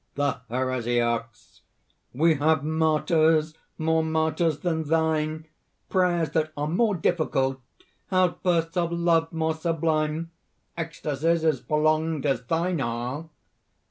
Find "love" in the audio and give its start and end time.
8.91-9.31